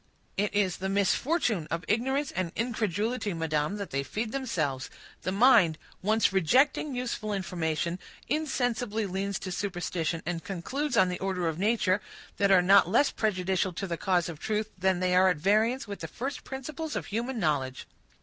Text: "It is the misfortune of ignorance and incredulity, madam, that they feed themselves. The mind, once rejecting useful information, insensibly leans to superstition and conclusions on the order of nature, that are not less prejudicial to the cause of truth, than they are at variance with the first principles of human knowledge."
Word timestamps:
"It 0.35 0.51
is 0.55 0.77
the 0.77 0.89
misfortune 0.89 1.67
of 1.69 1.85
ignorance 1.87 2.31
and 2.31 2.51
incredulity, 2.55 3.35
madam, 3.35 3.75
that 3.75 3.91
they 3.91 4.01
feed 4.01 4.31
themselves. 4.31 4.89
The 5.21 5.31
mind, 5.31 5.77
once 6.01 6.33
rejecting 6.33 6.95
useful 6.95 7.33
information, 7.33 7.99
insensibly 8.27 9.05
leans 9.05 9.37
to 9.37 9.51
superstition 9.51 10.23
and 10.25 10.43
conclusions 10.43 10.97
on 10.97 11.09
the 11.09 11.19
order 11.19 11.47
of 11.47 11.59
nature, 11.59 12.01
that 12.37 12.49
are 12.49 12.63
not 12.63 12.89
less 12.89 13.11
prejudicial 13.11 13.73
to 13.73 13.85
the 13.85 13.95
cause 13.95 14.27
of 14.27 14.39
truth, 14.39 14.71
than 14.75 15.01
they 15.01 15.13
are 15.15 15.29
at 15.29 15.37
variance 15.37 15.87
with 15.87 15.99
the 15.99 16.07
first 16.07 16.43
principles 16.43 16.95
of 16.95 17.05
human 17.05 17.37
knowledge." 17.37 17.85